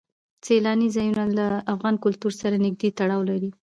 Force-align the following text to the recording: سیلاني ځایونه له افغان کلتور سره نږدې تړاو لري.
سیلاني 0.45 0.87
ځایونه 0.95 1.23
له 1.37 1.47
افغان 1.73 1.95
کلتور 2.05 2.33
سره 2.41 2.55
نږدې 2.65 2.89
تړاو 2.97 3.21
لري. 3.29 3.49